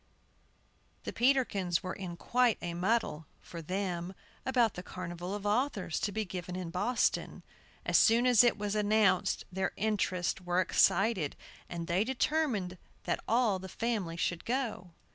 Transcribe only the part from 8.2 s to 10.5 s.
as it was announced, their interests